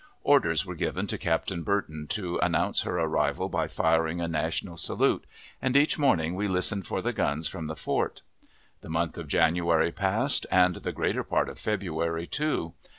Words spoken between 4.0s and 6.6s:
a national salute, and each morning we